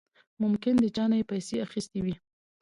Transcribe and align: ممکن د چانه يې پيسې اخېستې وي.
ممکن 0.41 0.73
د 0.79 0.85
چانه 0.95 1.15
يې 1.19 1.29
پيسې 1.31 1.55
اخېستې 1.65 1.99
وي. 2.05 2.15